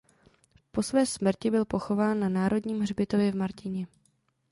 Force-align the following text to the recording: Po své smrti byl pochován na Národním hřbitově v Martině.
Po 0.71 0.83
své 0.83 1.05
smrti 1.05 1.51
byl 1.51 1.65
pochován 1.65 2.19
na 2.19 2.29
Národním 2.29 2.81
hřbitově 2.81 3.31
v 3.31 3.35
Martině. 3.35 3.87